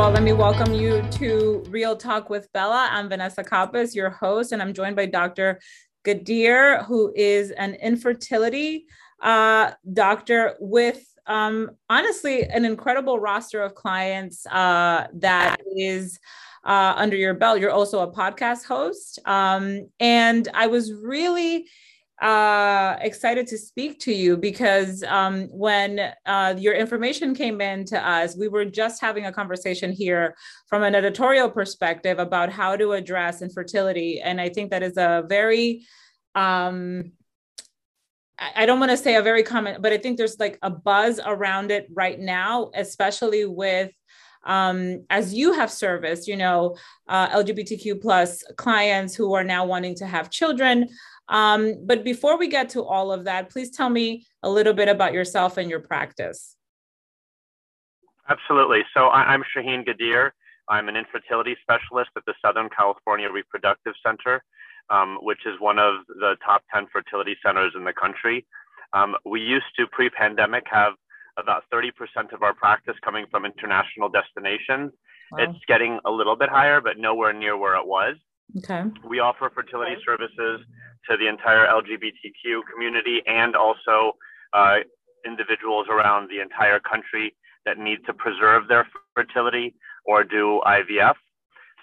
all, 0.00 0.10
let 0.10 0.22
me 0.22 0.32
welcome 0.32 0.72
you 0.72 1.02
to 1.10 1.62
Real 1.68 1.94
Talk 1.94 2.30
with 2.30 2.50
Bella. 2.54 2.88
I'm 2.90 3.10
Vanessa 3.10 3.44
Capas, 3.44 3.94
your 3.94 4.08
host, 4.08 4.52
and 4.52 4.62
I'm 4.62 4.72
joined 4.72 4.96
by 4.96 5.04
Dr. 5.04 5.60
Ghadir, 6.06 6.86
who 6.86 7.12
is 7.14 7.50
an 7.50 7.74
infertility 7.74 8.86
uh, 9.20 9.72
doctor 9.92 10.56
with 10.58 11.04
um, 11.26 11.72
honestly 11.90 12.44
an 12.44 12.64
incredible 12.64 13.20
roster 13.20 13.62
of 13.62 13.74
clients 13.74 14.46
uh, 14.46 15.06
that 15.16 15.58
is 15.76 16.18
uh, 16.64 16.94
under 16.96 17.16
your 17.16 17.34
belt. 17.34 17.60
You're 17.60 17.70
also 17.70 18.00
a 18.00 18.10
podcast 18.10 18.64
host. 18.64 19.18
Um, 19.26 19.90
and 20.00 20.48
I 20.54 20.68
was 20.68 20.94
really 20.94 21.66
uh, 22.20 22.96
excited 23.00 23.46
to 23.46 23.56
speak 23.56 23.98
to 24.00 24.12
you 24.12 24.36
because 24.36 25.02
um, 25.04 25.48
when 25.48 26.12
uh, 26.26 26.54
your 26.58 26.74
information 26.74 27.34
came 27.34 27.60
in 27.60 27.84
to 27.86 28.08
us, 28.08 28.36
we 28.36 28.46
were 28.46 28.66
just 28.66 29.00
having 29.00 29.24
a 29.26 29.32
conversation 29.32 29.90
here 29.90 30.34
from 30.66 30.82
an 30.82 30.94
editorial 30.94 31.48
perspective 31.48 32.18
about 32.18 32.50
how 32.50 32.76
to 32.76 32.92
address 32.92 33.40
infertility. 33.40 34.20
And 34.20 34.38
I 34.38 34.50
think 34.50 34.70
that 34.70 34.82
is 34.82 34.98
a 34.98 35.24
very, 35.28 35.86
um, 36.34 37.12
I 38.38 38.66
don't 38.66 38.80
want 38.80 38.90
to 38.90 38.98
say 38.98 39.16
a 39.16 39.22
very 39.22 39.42
common, 39.42 39.80
but 39.80 39.92
I 39.92 39.98
think 39.98 40.18
there's 40.18 40.38
like 40.38 40.58
a 40.60 40.70
buzz 40.70 41.20
around 41.24 41.70
it 41.70 41.88
right 41.94 42.18
now, 42.18 42.70
especially 42.74 43.46
with 43.46 43.92
um, 44.44 45.04
as 45.10 45.34
you 45.34 45.52
have 45.52 45.70
serviced, 45.70 46.26
you 46.26 46.36
know, 46.36 46.76
uh, 47.08 47.28
LGBTQ 47.28 48.00
plus 48.00 48.42
clients 48.56 49.14
who 49.14 49.34
are 49.34 49.44
now 49.44 49.64
wanting 49.64 49.94
to 49.96 50.06
have 50.06 50.30
children. 50.30 50.88
Um, 51.28 51.74
but 51.84 52.04
before 52.04 52.38
we 52.38 52.48
get 52.48 52.68
to 52.70 52.82
all 52.82 53.12
of 53.12 53.24
that, 53.24 53.50
please 53.50 53.70
tell 53.70 53.90
me 53.90 54.26
a 54.42 54.50
little 54.50 54.72
bit 54.72 54.88
about 54.88 55.12
yourself 55.12 55.56
and 55.56 55.70
your 55.70 55.80
practice. 55.80 56.56
Absolutely. 58.28 58.82
So 58.94 59.06
I, 59.06 59.34
am 59.34 59.42
Shahin 59.52 59.84
Ghadir. 59.84 60.30
I'm 60.68 60.88
an 60.88 60.96
infertility 60.96 61.56
specialist 61.62 62.10
at 62.16 62.24
the 62.26 62.34
Southern 62.44 62.68
California 62.68 63.28
Reproductive 63.28 63.94
Center, 64.04 64.42
um, 64.88 65.18
which 65.22 65.40
is 65.46 65.54
one 65.58 65.78
of 65.78 66.04
the 66.08 66.36
top 66.44 66.62
10 66.72 66.86
fertility 66.92 67.36
centers 67.44 67.72
in 67.76 67.84
the 67.84 67.92
country. 67.92 68.46
Um, 68.92 69.16
we 69.24 69.40
used 69.40 69.66
to 69.78 69.86
pre-pandemic 69.86 70.64
have 70.70 70.94
about 71.36 71.64
30% 71.72 71.90
of 72.32 72.42
our 72.42 72.54
practice 72.54 72.94
coming 73.04 73.26
from 73.30 73.44
international 73.44 74.08
destinations. 74.08 74.92
Wow. 75.32 75.38
It's 75.38 75.64
getting 75.66 76.00
a 76.04 76.10
little 76.10 76.36
bit 76.36 76.48
higher, 76.48 76.80
but 76.80 76.98
nowhere 76.98 77.32
near 77.32 77.56
where 77.56 77.76
it 77.76 77.86
was. 77.86 78.16
Okay. 78.58 78.82
We 79.06 79.20
offer 79.20 79.50
fertility 79.54 79.96
services 80.04 80.60
to 81.08 81.16
the 81.16 81.28
entire 81.28 81.66
LGBTQ 81.66 82.62
community 82.72 83.22
and 83.26 83.54
also 83.54 84.16
uh, 84.52 84.78
individuals 85.24 85.86
around 85.88 86.28
the 86.30 86.40
entire 86.40 86.80
country 86.80 87.34
that 87.64 87.78
need 87.78 87.98
to 88.06 88.12
preserve 88.12 88.68
their 88.68 88.88
fertility 89.14 89.74
or 90.04 90.24
do 90.24 90.60
IVF. 90.66 91.14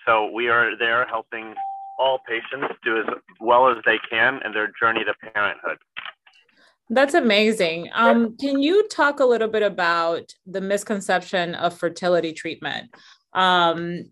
So 0.06 0.30
we 0.32 0.50
are 0.50 0.78
there 0.78 1.06
helping 1.06 1.54
all 2.00 2.20
patients 2.28 2.74
do 2.84 3.00
as 3.00 3.06
well 3.40 3.70
as 3.70 3.78
they 3.86 4.00
can 4.10 4.40
in 4.46 4.54
their 4.54 4.72
journey 4.80 5.04
to 5.04 5.14
parenthood. 5.34 5.78
That's 6.90 7.14
amazing. 7.14 7.90
Um, 7.94 8.38
can 8.38 8.62
you 8.62 8.88
talk 8.88 9.20
a 9.20 9.26
little 9.26 9.50
bit 9.50 9.64
about 9.64 10.34
the 10.46 10.62
misconception 10.62 11.54
of 11.56 11.78
fertility 11.78 12.32
treatment? 12.32 12.94
Um, 13.34 14.06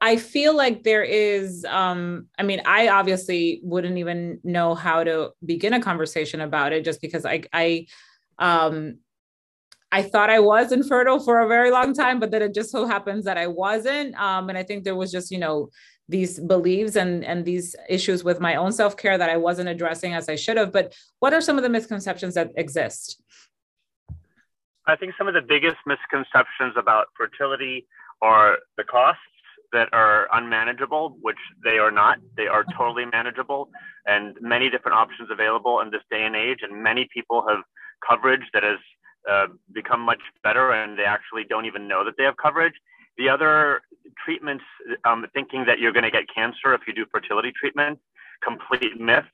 I 0.00 0.16
feel 0.16 0.56
like 0.56 0.82
there 0.82 1.02
is, 1.02 1.64
um, 1.66 2.28
I 2.38 2.42
mean, 2.42 2.60
I 2.66 2.88
obviously 2.88 3.60
wouldn't 3.62 3.98
even 3.98 4.40
know 4.42 4.74
how 4.74 5.04
to 5.04 5.30
begin 5.44 5.74
a 5.74 5.80
conversation 5.80 6.40
about 6.40 6.72
it 6.72 6.84
just 6.84 7.00
because 7.00 7.24
I, 7.24 7.42
I, 7.52 7.86
um, 8.38 8.98
I 9.92 10.02
thought 10.02 10.28
I 10.28 10.40
was 10.40 10.72
infertile 10.72 11.20
for 11.20 11.40
a 11.40 11.48
very 11.48 11.70
long 11.70 11.94
time, 11.94 12.20
but 12.20 12.30
then 12.30 12.42
it 12.42 12.52
just 12.54 12.70
so 12.70 12.86
happens 12.86 13.24
that 13.26 13.38
I 13.38 13.46
wasn't. 13.46 14.14
Um, 14.20 14.48
and 14.48 14.58
I 14.58 14.62
think 14.62 14.84
there 14.84 14.96
was 14.96 15.12
just, 15.12 15.30
you 15.30 15.38
know, 15.38 15.70
these 16.08 16.38
beliefs 16.38 16.96
and 16.96 17.24
and 17.24 17.44
these 17.44 17.74
issues 17.88 18.24
with 18.24 18.40
my 18.40 18.56
own 18.56 18.72
self-care 18.72 19.16
that 19.18 19.30
I 19.30 19.36
wasn't 19.36 19.68
addressing 19.68 20.14
as 20.14 20.28
I 20.28 20.36
should 20.36 20.56
have. 20.56 20.72
But 20.72 20.94
what 21.20 21.32
are 21.32 21.40
some 21.40 21.56
of 21.56 21.62
the 21.62 21.70
misconceptions 21.70 22.34
that 22.34 22.50
exist? 22.56 23.22
I 24.86 24.96
think 24.96 25.14
some 25.16 25.28
of 25.28 25.34
the 25.34 25.40
biggest 25.40 25.76
misconceptions 25.86 26.74
about 26.76 27.06
fertility 27.16 27.86
are 28.20 28.58
the 28.76 28.84
costs 28.84 29.22
that 29.72 29.88
are 29.92 30.28
unmanageable, 30.32 31.16
which 31.20 31.38
they 31.64 31.78
are 31.78 31.90
not. 31.90 32.18
They 32.36 32.46
are 32.46 32.64
totally 32.76 33.06
manageable 33.06 33.70
and 34.06 34.36
many 34.40 34.70
different 34.70 34.96
options 34.96 35.30
available 35.32 35.80
in 35.80 35.90
this 35.90 36.02
day 36.10 36.24
and 36.24 36.36
age. 36.36 36.58
And 36.62 36.82
many 36.82 37.08
people 37.12 37.44
have 37.48 37.58
coverage 38.08 38.42
that 38.52 38.62
has 38.62 38.78
uh, 39.30 39.46
become 39.72 40.00
much 40.00 40.20
better 40.42 40.72
and 40.72 40.98
they 40.98 41.04
actually 41.04 41.44
don't 41.48 41.64
even 41.64 41.88
know 41.88 42.04
that 42.04 42.14
they 42.16 42.24
have 42.24 42.36
coverage. 42.36 42.74
The 43.16 43.28
other 43.28 43.82
treatments, 44.24 44.64
um, 45.04 45.26
thinking 45.34 45.64
that 45.66 45.78
you're 45.78 45.92
going 45.92 46.04
to 46.04 46.10
get 46.10 46.24
cancer 46.34 46.74
if 46.74 46.82
you 46.86 46.92
do 46.92 47.06
fertility 47.10 47.52
treatment, 47.58 47.98
complete 48.42 49.00
myth. 49.00 49.24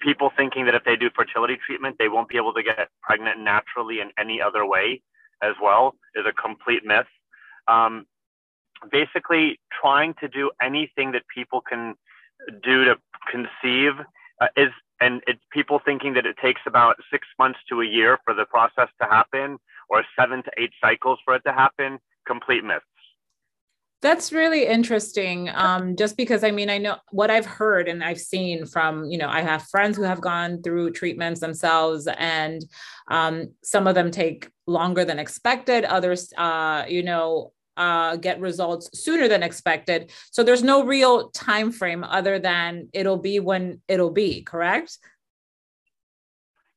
People 0.00 0.30
thinking 0.36 0.66
that 0.66 0.74
if 0.74 0.84
they 0.84 0.96
do 0.96 1.08
fertility 1.14 1.56
treatment, 1.64 1.96
they 1.98 2.08
won't 2.08 2.28
be 2.28 2.36
able 2.36 2.52
to 2.52 2.62
get 2.62 2.88
pregnant 3.02 3.40
naturally 3.40 4.00
in 4.00 4.10
any 4.18 4.40
other 4.42 4.66
way 4.66 5.00
as 5.42 5.54
well 5.62 5.96
is 6.14 6.24
a 6.26 6.32
complete 6.32 6.84
myth. 6.84 7.06
Um, 7.68 8.06
basically 8.90 9.58
trying 9.80 10.14
to 10.20 10.28
do 10.28 10.50
anything 10.60 11.12
that 11.12 11.22
people 11.34 11.60
can 11.60 11.94
do 12.62 12.84
to 12.84 12.96
conceive 13.30 13.92
uh, 14.40 14.48
is 14.56 14.70
and 15.00 15.22
it's 15.26 15.40
people 15.50 15.80
thinking 15.84 16.14
that 16.14 16.24
it 16.24 16.36
takes 16.40 16.60
about 16.66 16.96
six 17.10 17.26
months 17.38 17.58
to 17.68 17.82
a 17.82 17.84
year 17.84 18.18
for 18.24 18.32
the 18.34 18.44
process 18.46 18.88
to 19.00 19.06
happen 19.08 19.58
or 19.90 20.04
seven 20.18 20.42
to 20.42 20.50
eight 20.56 20.70
cycles 20.82 21.18
for 21.24 21.34
it 21.34 21.42
to 21.46 21.52
happen 21.52 21.98
complete 22.26 22.64
myths 22.64 22.84
that's 24.02 24.32
really 24.32 24.66
interesting 24.66 25.48
um, 25.54 25.96
just 25.96 26.16
because 26.16 26.44
i 26.44 26.50
mean 26.50 26.70
i 26.70 26.78
know 26.78 26.96
what 27.10 27.30
i've 27.30 27.46
heard 27.46 27.88
and 27.88 28.04
i've 28.04 28.20
seen 28.20 28.66
from 28.66 29.04
you 29.04 29.18
know 29.18 29.28
i 29.28 29.40
have 29.40 29.62
friends 29.64 29.96
who 29.96 30.02
have 30.02 30.20
gone 30.20 30.62
through 30.62 30.90
treatments 30.90 31.40
themselves 31.40 32.08
and 32.18 32.64
um, 33.10 33.48
some 33.62 33.86
of 33.86 33.94
them 33.94 34.10
take 34.10 34.50
longer 34.66 35.04
than 35.04 35.18
expected 35.18 35.84
others 35.84 36.32
uh, 36.36 36.84
you 36.88 37.02
know 37.02 37.52
uh, 37.76 38.16
get 38.16 38.40
results 38.40 38.88
sooner 38.98 39.28
than 39.28 39.42
expected. 39.42 40.10
So 40.30 40.42
there's 40.42 40.62
no 40.62 40.84
real 40.84 41.30
time 41.30 41.72
frame 41.72 42.04
other 42.04 42.38
than 42.38 42.88
it'll 42.92 43.18
be 43.18 43.38
when 43.40 43.80
it'll 43.88 44.10
be. 44.10 44.42
Correct. 44.42 44.98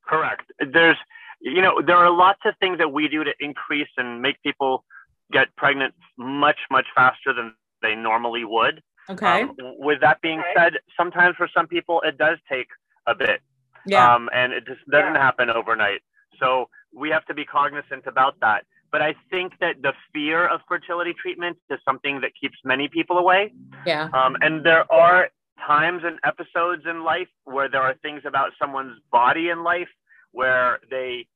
Correct. 0.06 0.52
There's, 0.59 0.97
you 1.40 1.62
know, 1.62 1.81
there 1.81 1.96
are 1.96 2.12
lots 2.12 2.41
of 2.46 2.53
things 2.59 2.79
that 2.79 2.91
we 2.91 3.08
do 3.08 3.24
to 3.24 3.31
increase 3.40 3.90
and 3.97 4.22
make 4.22 4.41
people 4.44 4.84
get 5.31 5.56
pregnant 5.56 5.94
much 6.17 6.59
much 6.72 6.85
faster 6.95 7.34
than 7.34 7.53
they 7.81 7.95
normally 7.95 8.44
would. 8.44 8.81
Okay. 9.09 9.44
Um, 9.44 9.56
with 9.59 10.01
that 10.01 10.22
being 10.22 10.40
okay. 10.40 10.53
said, 10.56 10.73
sometimes 10.95 11.35
for 11.35 11.50
some 11.56 11.67
people 11.67 12.01
it 12.01 12.17
does 12.17 12.38
take 12.51 12.67
a 13.07 13.16
bit. 13.16 13.41
Yeah. 13.85 14.13
Um, 14.13 14.29
and 14.34 14.53
it 14.53 14.66
just 14.66 14.81
doesn't 14.90 15.16
yeah. 15.16 15.22
happen 15.22 15.50
overnight. 15.50 16.01
So 16.40 16.69
we 16.94 17.09
have 17.09 17.25
to 17.25 17.34
be 17.34 17.45
cognizant 17.45 18.06
about 18.06 18.40
that. 18.41 18.66
But 18.91 19.01
I 19.01 19.13
think 19.29 19.53
that 19.62 19.81
the 19.81 19.94
fear 20.13 20.47
of 20.47 20.62
fertility 20.67 21.13
treatment 21.19 21.57
is 21.69 21.79
something 21.85 22.22
that 22.22 22.31
keeps 22.40 22.57
many 22.63 22.88
people 22.88 23.17
away. 23.17 23.53
Yeah. 23.85 24.09
Um, 24.13 24.35
and 24.41 24.66
there 24.66 24.91
are 24.91 25.29
times 25.66 26.03
and 26.06 26.17
episodes 26.23 26.84
in 26.90 27.03
life 27.03 27.28
where 27.44 27.69
there 27.69 27.81
are 27.81 27.96
things 28.01 28.22
about 28.25 28.51
someone's 28.59 28.97
body 29.11 29.50
in 29.50 29.63
life 29.63 29.90
where 30.31 30.79
they 30.90 31.28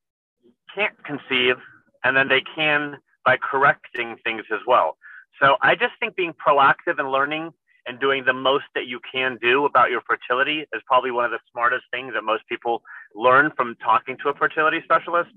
can't 0.74 0.96
conceive 1.04 1.56
and 2.04 2.18
then 2.18 2.28
they 2.28 2.42
can 2.56 2.98
by 3.26 3.38
correcting 3.38 4.18
things 4.24 4.44
as 4.52 4.60
well. 4.68 4.98
So 5.42 5.56
I 5.62 5.76
just 5.76 5.94
think 6.00 6.16
being 6.16 6.34
proactive 6.34 7.00
and 7.00 7.12
learning 7.12 7.52
and 7.86 8.00
doing 8.00 8.24
the 8.26 8.34
most 8.34 8.66
that 8.76 8.88
you 8.88 9.00
can 9.12 9.38
do 9.42 9.66
about 9.66 9.92
your 9.92 10.02
fertility 10.02 10.66
is 10.74 10.82
probably 10.86 11.12
one 11.12 11.26
of 11.26 11.32
the 11.32 11.40
smartest 11.52 11.84
things 11.92 12.14
that 12.14 12.24
most 12.24 12.48
people 12.48 12.81
learn 13.14 13.52
from 13.56 13.75
talking 13.84 14.18
to 14.24 14.30
a 14.30 14.34
fertility 14.34 14.80
specialist. 14.84 15.30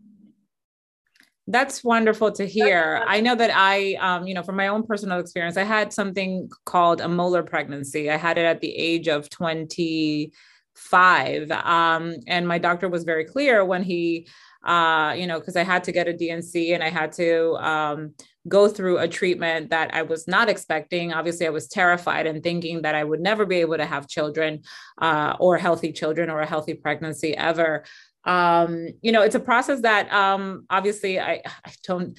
That's 1.48 1.84
wonderful 1.84 2.32
to 2.32 2.46
hear. 2.46 3.04
I 3.06 3.20
know 3.20 3.36
that 3.36 3.52
I, 3.54 3.94
um, 3.94 4.26
you 4.26 4.34
know, 4.34 4.42
from 4.42 4.56
my 4.56 4.66
own 4.66 4.84
personal 4.84 5.20
experience, 5.20 5.56
I 5.56 5.62
had 5.62 5.92
something 5.92 6.50
called 6.64 7.00
a 7.00 7.08
molar 7.08 7.44
pregnancy. 7.44 8.10
I 8.10 8.16
had 8.16 8.36
it 8.36 8.44
at 8.44 8.60
the 8.60 8.76
age 8.76 9.06
of 9.06 9.30
25. 9.30 11.50
Um, 11.52 12.16
and 12.26 12.48
my 12.48 12.58
doctor 12.58 12.88
was 12.88 13.04
very 13.04 13.24
clear 13.24 13.64
when 13.64 13.84
he, 13.84 14.26
uh, 14.66 15.14
you 15.16 15.26
know, 15.26 15.38
because 15.38 15.56
I 15.56 15.62
had 15.62 15.84
to 15.84 15.92
get 15.92 16.08
a 16.08 16.12
D&C 16.12 16.74
and 16.74 16.82
I 16.82 16.90
had 16.90 17.12
to 17.12 17.54
um, 17.54 18.14
go 18.48 18.68
through 18.68 18.98
a 18.98 19.08
treatment 19.08 19.70
that 19.70 19.94
I 19.94 20.02
was 20.02 20.26
not 20.28 20.48
expecting. 20.48 21.12
Obviously, 21.12 21.46
I 21.46 21.50
was 21.50 21.68
terrified 21.68 22.26
and 22.26 22.42
thinking 22.42 22.82
that 22.82 22.94
I 22.94 23.04
would 23.04 23.20
never 23.20 23.46
be 23.46 23.56
able 23.56 23.76
to 23.78 23.86
have 23.86 24.08
children 24.08 24.62
uh, 25.00 25.36
or 25.40 25.56
healthy 25.56 25.92
children 25.92 26.28
or 26.28 26.40
a 26.40 26.46
healthy 26.46 26.74
pregnancy 26.74 27.36
ever 27.36 27.84
um, 28.26 28.88
you 29.02 29.12
know, 29.12 29.22
it's 29.22 29.36
a 29.36 29.40
process 29.40 29.82
that 29.82 30.12
um, 30.12 30.66
obviously 30.68 31.20
I, 31.20 31.42
I 31.64 31.72
don't 31.84 32.18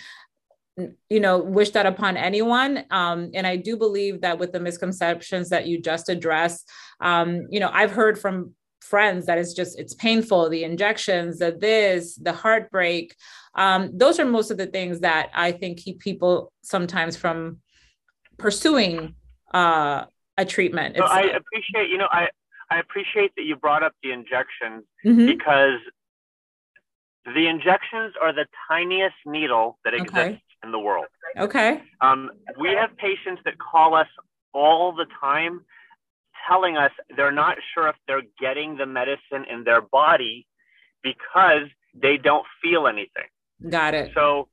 you 1.09 1.19
know 1.19 1.39
wish 1.39 1.71
that 1.71 1.87
upon 1.87 2.17
anyone 2.17 2.85
um, 2.91 3.31
and 3.33 3.47
i 3.47 3.55
do 3.55 3.75
believe 3.75 4.21
that 4.21 4.37
with 4.37 4.51
the 4.51 4.59
misconceptions 4.59 5.49
that 5.49 5.65
you 5.65 5.81
just 5.81 6.07
addressed 6.07 6.69
um, 7.01 7.47
you 7.49 7.59
know 7.59 7.71
i've 7.73 7.91
heard 7.91 8.19
from 8.19 8.53
friends 8.89 9.25
that 9.25 9.37
it's 9.37 9.53
just 9.53 9.79
it's 9.79 9.93
painful 9.93 10.49
the 10.49 10.63
injections 10.63 11.39
the 11.39 11.51
this 11.51 12.15
the 12.15 12.33
heartbreak 12.33 13.15
um, 13.55 13.89
those 13.93 14.19
are 14.19 14.25
most 14.25 14.51
of 14.51 14.57
the 14.57 14.67
things 14.67 14.99
that 15.01 15.29
i 15.33 15.51
think 15.51 15.79
keep 15.79 15.99
people 15.99 16.51
sometimes 16.61 17.15
from 17.17 17.59
pursuing 18.37 19.15
uh, 19.53 20.05
a 20.37 20.45
treatment. 20.45 20.95
So 20.97 21.03
I 21.03 21.21
appreciate, 21.21 21.89
you 21.89 21.97
know, 21.97 22.07
I, 22.11 22.27
I 22.69 22.79
appreciate 22.79 23.31
that 23.35 23.43
you 23.43 23.55
brought 23.55 23.83
up 23.83 23.93
the 24.03 24.11
injections 24.11 24.83
mm-hmm. 25.05 25.25
because 25.25 25.79
the 27.25 27.47
injections 27.47 28.13
are 28.21 28.33
the 28.33 28.45
tiniest 28.69 29.15
needle 29.25 29.79
that 29.83 29.93
exists 29.93 30.17
okay. 30.17 30.41
in 30.63 30.71
the 30.71 30.79
world. 30.79 31.07
Okay. 31.37 31.81
Um, 32.01 32.29
we 32.59 32.69
have 32.69 32.95
patients 32.97 33.41
that 33.45 33.55
call 33.57 33.95
us 33.95 34.07
all 34.53 34.95
the 34.95 35.05
time 35.19 35.61
telling 36.49 36.77
us 36.77 36.91
they're 37.15 37.31
not 37.31 37.57
sure 37.73 37.87
if 37.87 37.95
they're 38.07 38.23
getting 38.39 38.77
the 38.77 38.85
medicine 38.85 39.45
in 39.49 39.63
their 39.63 39.81
body 39.81 40.47
because 41.03 41.67
they 41.93 42.17
don't 42.17 42.45
feel 42.61 42.87
anything. 42.87 43.27
Got 43.69 43.93
it. 43.93 44.11
So 44.13 44.49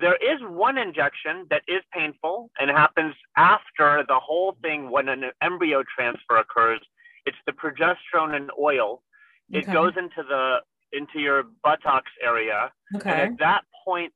there 0.00 0.16
is 0.16 0.40
one 0.42 0.78
injection 0.78 1.46
that 1.50 1.62
is 1.66 1.82
painful 1.92 2.50
and 2.58 2.70
happens 2.70 3.14
after 3.36 4.04
the 4.06 4.18
whole 4.18 4.56
thing 4.62 4.90
when 4.90 5.08
an 5.08 5.24
embryo 5.42 5.82
transfer 5.96 6.36
occurs. 6.36 6.80
It's 7.26 7.36
the 7.46 7.52
progesterone 7.52 8.34
and 8.34 8.50
oil. 8.60 9.02
It 9.50 9.64
okay. 9.64 9.72
goes 9.72 9.92
into 9.96 10.22
the 10.28 10.58
into 10.92 11.18
your 11.18 11.44
buttocks 11.64 12.10
area. 12.22 12.70
Okay. 12.94 13.10
And 13.10 13.32
at 13.32 13.38
that 13.38 13.62
point, 13.84 14.12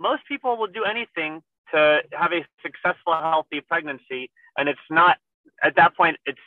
most 0.00 0.22
people 0.26 0.56
will 0.56 0.66
do 0.66 0.84
anything 0.84 1.42
to 1.72 2.00
have 2.12 2.32
a 2.32 2.44
successful, 2.62 3.14
healthy 3.14 3.60
pregnancy. 3.60 4.30
And 4.56 4.68
it's 4.68 4.80
not, 4.90 5.18
at 5.62 5.76
that 5.76 5.96
point, 5.96 6.16
it's 6.26 6.38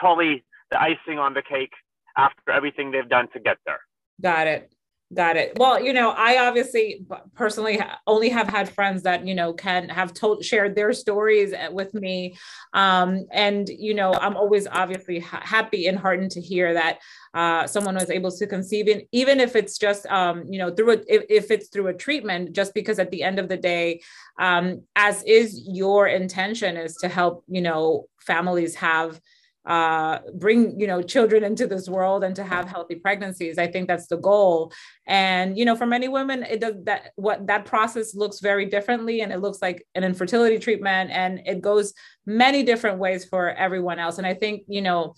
totally 0.00 0.44
the 0.70 0.80
icing 0.80 1.18
on 1.18 1.34
the 1.34 1.42
cake 1.42 1.72
after 2.16 2.50
everything 2.50 2.90
they've 2.90 3.08
done 3.08 3.28
to 3.32 3.40
get 3.40 3.58
there. 3.66 3.80
Got 4.20 4.46
it. 4.46 4.72
Got 5.14 5.36
it. 5.36 5.52
Well, 5.56 5.80
you 5.80 5.92
know, 5.92 6.10
I 6.10 6.48
obviously 6.48 7.06
personally 7.36 7.80
only 8.08 8.28
have 8.28 8.48
had 8.48 8.68
friends 8.68 9.04
that 9.04 9.24
you 9.24 9.36
know 9.36 9.52
can 9.52 9.88
have 9.88 10.12
told 10.12 10.44
shared 10.44 10.74
their 10.74 10.92
stories 10.92 11.54
with 11.70 11.94
me, 11.94 12.36
um, 12.74 13.24
and 13.30 13.68
you 13.68 13.94
know, 13.94 14.12
I'm 14.14 14.36
always 14.36 14.66
obviously 14.66 15.20
ha- 15.20 15.42
happy 15.44 15.86
and 15.86 15.96
heartened 15.96 16.32
to 16.32 16.40
hear 16.40 16.74
that 16.74 16.98
uh, 17.34 17.68
someone 17.68 17.94
was 17.94 18.10
able 18.10 18.32
to 18.32 18.48
conceive, 18.48 18.88
and 18.88 19.02
even 19.12 19.38
if 19.38 19.54
it's 19.54 19.78
just 19.78 20.06
um, 20.06 20.42
you 20.50 20.58
know 20.58 20.74
through 20.74 20.94
a, 20.94 20.98
if, 21.06 21.22
if 21.30 21.50
it's 21.52 21.68
through 21.68 21.86
a 21.86 21.94
treatment, 21.94 22.52
just 22.52 22.74
because 22.74 22.98
at 22.98 23.12
the 23.12 23.22
end 23.22 23.38
of 23.38 23.48
the 23.48 23.56
day, 23.56 24.00
um, 24.40 24.82
as 24.96 25.22
is 25.22 25.68
your 25.68 26.08
intention 26.08 26.76
is 26.76 26.96
to 26.96 27.06
help 27.06 27.44
you 27.46 27.62
know 27.62 28.06
families 28.18 28.74
have 28.74 29.20
uh, 29.66 30.20
bring 30.34 30.78
you 30.78 30.86
know 30.86 31.02
children 31.02 31.42
into 31.42 31.66
this 31.66 31.88
world 31.88 32.22
and 32.22 32.36
to 32.36 32.44
have 32.44 32.68
healthy 32.68 32.94
pregnancies. 32.94 33.58
I 33.58 33.66
think 33.66 33.88
that's 33.88 34.06
the 34.06 34.16
goal. 34.16 34.72
And 35.06 35.58
you 35.58 35.64
know 35.64 35.74
for 35.74 35.86
many 35.86 36.08
women 36.08 36.44
it 36.44 36.60
does 36.60 36.74
that 36.84 37.12
what 37.16 37.46
that 37.48 37.64
process 37.64 38.14
looks 38.14 38.40
very 38.40 38.66
differently 38.66 39.20
and 39.20 39.32
it 39.32 39.40
looks 39.40 39.60
like 39.60 39.86
an 39.94 40.04
infertility 40.04 40.58
treatment 40.58 41.10
and 41.10 41.40
it 41.46 41.60
goes 41.60 41.94
many 42.26 42.62
different 42.62 42.98
ways 42.98 43.24
for 43.24 43.50
everyone 43.50 43.98
else. 43.98 44.18
And 44.18 44.26
i 44.26 44.34
think 44.34 44.62
you 44.68 44.82
know 44.82 45.14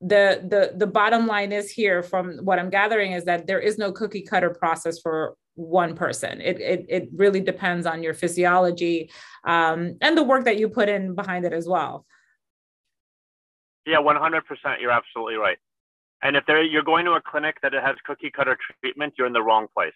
the 0.00 0.44
the 0.46 0.76
the 0.76 0.86
bottom 0.86 1.26
line 1.26 1.50
is 1.50 1.70
here 1.70 2.04
from 2.04 2.38
what 2.44 2.60
i'm 2.60 2.70
gathering 2.70 3.12
is 3.12 3.24
that 3.24 3.48
there 3.48 3.58
is 3.58 3.78
no 3.78 3.90
cookie 3.90 4.22
cutter 4.22 4.50
process 4.50 5.00
for 5.00 5.36
one 5.58 5.96
person. 5.96 6.40
It 6.40 6.60
it, 6.60 6.86
it 6.88 7.08
really 7.12 7.40
depends 7.40 7.84
on 7.84 8.02
your 8.02 8.14
physiology 8.14 9.10
um, 9.44 9.96
and 10.00 10.16
the 10.16 10.22
work 10.22 10.44
that 10.44 10.56
you 10.56 10.68
put 10.68 10.88
in 10.88 11.16
behind 11.16 11.44
it 11.44 11.52
as 11.52 11.66
well 11.66 12.06
yeah, 13.88 13.98
100%. 13.98 14.42
You're 14.80 14.90
absolutely 14.90 15.36
right. 15.36 15.58
And 16.22 16.36
if 16.36 16.44
you're 16.48 16.82
going 16.82 17.04
to 17.06 17.12
a 17.12 17.20
clinic 17.20 17.56
that 17.62 17.72
has 17.72 17.96
cookie 18.04 18.30
cutter 18.30 18.56
treatment, 18.82 19.14
you're 19.16 19.26
in 19.26 19.32
the 19.32 19.42
wrong 19.42 19.66
place. 19.74 19.92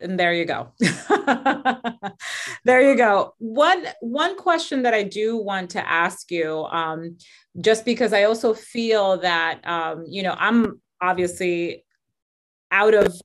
And 0.00 0.18
there 0.18 0.32
you 0.32 0.44
go. 0.44 0.72
there 2.64 2.88
you 2.88 2.96
go. 2.96 3.34
One 3.38 3.86
one 4.00 4.36
question 4.36 4.82
that 4.82 4.94
I 4.94 5.02
do 5.02 5.36
want 5.36 5.70
to 5.70 5.86
ask 5.86 6.30
you, 6.30 6.64
um, 6.66 7.18
just 7.60 7.84
because 7.84 8.12
I 8.12 8.24
also 8.24 8.54
feel 8.54 9.18
that 9.18 9.66
um, 9.66 10.04
you 10.08 10.22
know 10.22 10.34
I'm 10.38 10.80
obviously 11.00 11.84
out 12.70 12.94
of 12.94 13.20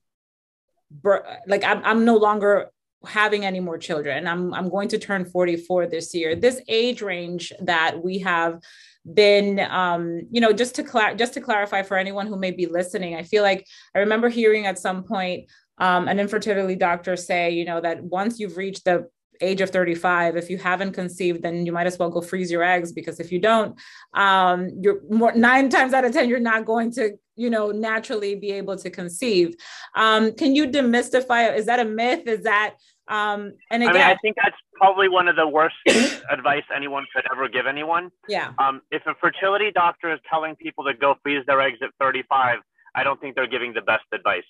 like 1.46 1.64
I'm 1.64 1.82
I'm 1.84 2.04
no 2.04 2.16
longer 2.16 2.70
having 3.06 3.44
any 3.44 3.60
more 3.60 3.78
children. 3.78 4.26
I'm 4.26 4.52
I'm 4.52 4.68
going 4.68 4.88
to 4.88 4.98
turn 4.98 5.24
44 5.24 5.86
this 5.86 6.14
year. 6.14 6.34
This 6.34 6.60
age 6.68 7.02
range 7.02 7.52
that 7.60 8.02
we 8.02 8.18
have 8.18 8.60
been 9.14 9.60
um, 9.60 10.22
you 10.30 10.40
know 10.40 10.52
just 10.52 10.74
to 10.76 11.14
just 11.16 11.34
to 11.34 11.40
clarify 11.40 11.82
for 11.82 11.96
anyone 11.96 12.26
who 12.26 12.36
may 12.36 12.50
be 12.50 12.66
listening 12.66 13.16
i 13.16 13.22
feel 13.22 13.42
like 13.42 13.66
i 13.94 13.98
remember 13.98 14.28
hearing 14.28 14.66
at 14.66 14.78
some 14.78 15.02
point 15.02 15.50
um, 15.78 16.06
an 16.08 16.20
infertility 16.20 16.76
doctor 16.76 17.16
say 17.16 17.50
you 17.50 17.64
know 17.64 17.80
that 17.80 18.02
once 18.02 18.38
you've 18.38 18.56
reached 18.56 18.84
the 18.84 19.08
age 19.40 19.60
of 19.60 19.70
35 19.70 20.36
if 20.36 20.48
you 20.48 20.56
haven't 20.56 20.92
conceived 20.92 21.42
then 21.42 21.66
you 21.66 21.72
might 21.72 21.86
as 21.86 21.98
well 21.98 22.10
go 22.10 22.20
freeze 22.20 22.50
your 22.50 22.62
eggs 22.62 22.92
because 22.92 23.18
if 23.18 23.32
you 23.32 23.40
don't 23.40 23.76
um, 24.14 24.70
you're 24.80 25.00
more 25.10 25.32
nine 25.34 25.68
times 25.68 25.92
out 25.92 26.04
of 26.04 26.12
ten 26.12 26.28
you're 26.28 26.38
not 26.38 26.64
going 26.64 26.92
to 26.92 27.12
you 27.36 27.50
know 27.50 27.70
naturally 27.70 28.34
be 28.34 28.52
able 28.52 28.76
to 28.76 28.90
conceive. 28.90 29.54
Um, 29.94 30.34
can 30.34 30.54
you 30.54 30.68
demystify 30.68 31.56
is 31.56 31.66
that 31.66 31.80
a 31.80 31.84
myth? 31.84 32.26
Is 32.26 32.42
that 32.42 32.74
um, 33.12 33.52
and 33.70 33.82
again, 33.82 33.94
I, 33.94 33.98
mean, 33.98 34.02
I 34.02 34.16
think 34.22 34.36
that's 34.42 34.56
probably 34.74 35.06
one 35.06 35.28
of 35.28 35.36
the 35.36 35.46
worst 35.46 35.76
advice 36.30 36.62
anyone 36.74 37.04
could 37.14 37.24
ever 37.30 37.46
give 37.46 37.66
anyone. 37.66 38.10
Yeah. 38.26 38.52
Um, 38.58 38.80
if 38.90 39.02
a 39.06 39.14
fertility 39.20 39.70
doctor 39.70 40.10
is 40.10 40.18
telling 40.30 40.56
people 40.56 40.84
to 40.84 40.94
go 40.94 41.16
freeze 41.22 41.44
their 41.46 41.60
eggs 41.60 41.78
at 41.82 41.90
35, 42.00 42.60
I 42.94 43.04
don't 43.04 43.20
think 43.20 43.36
they're 43.36 43.46
giving 43.46 43.74
the 43.74 43.82
best 43.82 44.04
advice. 44.14 44.48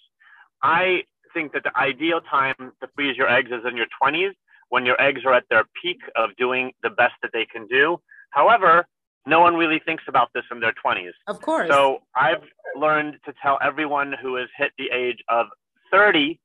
I 0.62 1.02
think 1.34 1.52
that 1.54 1.64
the 1.64 1.76
ideal 1.76 2.20
time 2.20 2.54
to 2.58 2.88
freeze 2.94 3.16
your 3.16 3.28
eggs 3.28 3.50
is 3.50 3.62
in 3.68 3.76
your 3.76 3.86
20s 4.00 4.30
when 4.68 4.86
your 4.86 5.00
eggs 5.02 5.22
are 5.26 5.34
at 5.34 5.44
their 5.50 5.64
peak 5.82 5.98
of 6.14 6.30
doing 6.38 6.70
the 6.84 6.90
best 6.90 7.14
that 7.22 7.32
they 7.32 7.44
can 7.44 7.66
do. 7.66 8.00
However, 8.30 8.86
no 9.26 9.40
one 9.40 9.56
really 9.56 9.80
thinks 9.84 10.04
about 10.06 10.28
this 10.34 10.44
in 10.52 10.60
their 10.60 10.74
20s. 10.84 11.10
Of 11.26 11.40
course. 11.40 11.68
So 11.68 11.98
I've 12.14 12.44
learned 12.76 13.16
to 13.24 13.34
tell 13.42 13.58
everyone 13.60 14.14
who 14.22 14.36
has 14.36 14.48
hit 14.56 14.70
the 14.78 14.90
age 14.94 15.18
of 15.28 15.46
30 15.90 16.38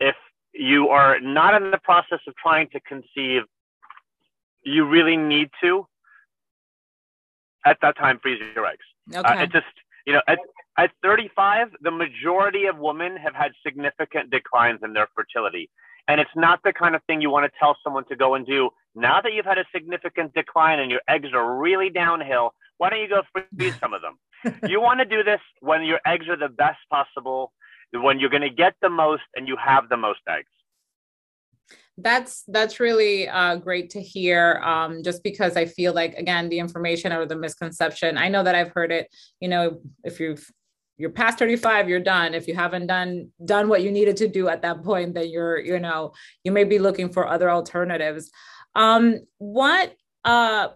if 0.00 0.14
you 0.52 0.88
are 0.88 1.20
not 1.20 1.60
in 1.60 1.70
the 1.70 1.78
process 1.78 2.20
of 2.26 2.34
trying 2.36 2.68
to 2.70 2.80
conceive, 2.80 3.42
you 4.64 4.84
really 4.84 5.16
need 5.16 5.50
to, 5.62 5.86
at 7.64 7.78
that 7.82 7.96
time, 7.96 8.18
freeze 8.20 8.40
your 8.54 8.66
eggs. 8.66 8.84
Uh, 9.14 9.20
okay. 9.20 9.28
Uh, 9.28 9.42
it 9.42 9.52
just, 9.52 9.66
you 10.06 10.12
know, 10.12 10.22
at, 10.26 10.38
at 10.76 10.90
35, 11.02 11.68
the 11.80 11.90
majority 11.90 12.66
of 12.66 12.78
women 12.78 13.16
have 13.16 13.34
had 13.34 13.52
significant 13.64 14.30
declines 14.30 14.80
in 14.82 14.92
their 14.92 15.08
fertility. 15.14 15.70
And 16.06 16.20
it's 16.20 16.30
not 16.34 16.60
the 16.64 16.72
kind 16.72 16.94
of 16.94 17.02
thing 17.04 17.20
you 17.20 17.30
want 17.30 17.44
to 17.44 17.58
tell 17.58 17.76
someone 17.84 18.04
to 18.06 18.16
go 18.16 18.34
and 18.34 18.46
do. 18.46 18.70
Now 18.94 19.20
that 19.20 19.34
you've 19.34 19.44
had 19.44 19.58
a 19.58 19.64
significant 19.74 20.32
decline 20.34 20.80
and 20.80 20.90
your 20.90 21.02
eggs 21.06 21.28
are 21.34 21.56
really 21.56 21.90
downhill, 21.90 22.54
why 22.78 22.90
don't 22.90 23.00
you 23.00 23.08
go 23.08 23.22
freeze 23.32 23.74
some 23.80 23.92
of 23.92 24.00
them? 24.00 24.18
you 24.68 24.80
want 24.80 25.00
to 25.00 25.04
do 25.04 25.22
this 25.22 25.40
when 25.60 25.84
your 25.84 26.00
eggs 26.06 26.28
are 26.28 26.36
the 26.36 26.48
best 26.48 26.78
possible 26.90 27.52
when 27.92 28.20
you're 28.20 28.30
going 28.30 28.42
to 28.42 28.50
get 28.50 28.74
the 28.82 28.90
most 28.90 29.22
and 29.34 29.48
you 29.48 29.56
have 29.56 29.88
the 29.88 29.96
most 29.96 30.20
eggs. 30.28 30.48
That's 32.00 32.44
that's 32.46 32.78
really 32.78 33.28
uh, 33.28 33.56
great 33.56 33.90
to 33.90 34.00
hear 34.00 34.60
um, 34.64 35.02
just 35.02 35.24
because 35.24 35.56
i 35.56 35.64
feel 35.66 35.92
like 35.92 36.14
again 36.14 36.48
the 36.48 36.60
information 36.60 37.12
or 37.12 37.26
the 37.26 37.34
misconception 37.34 38.16
i 38.16 38.28
know 38.28 38.44
that 38.44 38.54
i've 38.54 38.70
heard 38.70 38.92
it 38.92 39.08
you 39.40 39.48
know 39.48 39.80
if 40.04 40.20
you've 40.20 40.48
you're 40.98 41.10
past 41.10 41.38
35 41.38 41.88
you're 41.88 42.00
done. 42.00 42.34
If 42.34 42.46
you 42.46 42.54
haven't 42.54 42.88
done 42.88 43.30
done 43.44 43.68
what 43.68 43.82
you 43.82 43.90
needed 43.90 44.16
to 44.18 44.28
do 44.28 44.48
at 44.48 44.62
that 44.62 44.82
point 44.82 45.14
then 45.14 45.30
you're 45.30 45.58
you 45.58 45.78
know 45.78 46.12
you 46.44 46.52
may 46.52 46.64
be 46.64 46.78
looking 46.78 47.08
for 47.10 47.26
other 47.26 47.50
alternatives. 47.50 48.30
Um, 48.74 49.20
what 49.38 49.94
uh, 50.24 50.68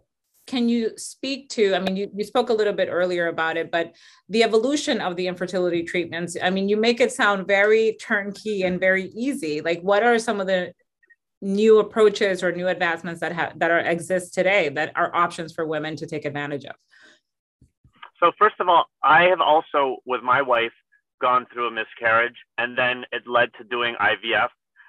can 0.46 0.68
you 0.68 0.90
speak 0.96 1.48
to 1.48 1.74
i 1.74 1.78
mean 1.78 1.96
you, 1.96 2.10
you 2.14 2.24
spoke 2.24 2.50
a 2.50 2.52
little 2.52 2.72
bit 2.72 2.88
earlier 2.90 3.28
about 3.28 3.56
it 3.56 3.70
but 3.70 3.94
the 4.28 4.42
evolution 4.42 5.00
of 5.00 5.16
the 5.16 5.26
infertility 5.26 5.82
treatments 5.82 6.36
i 6.42 6.50
mean 6.50 6.68
you 6.68 6.76
make 6.76 7.00
it 7.00 7.12
sound 7.12 7.46
very 7.46 7.96
turnkey 8.00 8.62
and 8.62 8.80
very 8.80 9.06
easy. 9.14 9.60
Like 9.60 9.80
what 9.80 10.02
are 10.02 10.18
some 10.18 10.40
of 10.40 10.46
the 10.46 10.72
new 11.40 11.80
approaches 11.80 12.42
or 12.42 12.52
new 12.52 12.68
advancements 12.68 13.20
that 13.20 13.32
have 13.32 13.58
that 13.58 13.70
are 13.70 13.80
exist 13.80 14.32
today 14.34 14.68
that 14.70 14.92
are 14.94 15.14
options 15.14 15.52
for 15.52 15.66
women 15.66 15.96
to 15.96 16.06
take 16.06 16.24
advantage 16.24 16.64
of? 16.64 16.76
So 18.20 18.32
first 18.38 18.56
of 18.60 18.68
all 18.68 18.84
i 19.02 19.24
have 19.24 19.40
also 19.40 19.96
with 20.06 20.22
my 20.22 20.42
wife 20.42 20.72
gone 21.20 21.46
through 21.52 21.68
a 21.68 21.70
miscarriage 21.70 22.38
and 22.58 22.76
then 22.76 23.04
it 23.12 23.22
led 23.26 23.50
to 23.58 23.64
doing 23.64 23.94
ivf 24.00 24.48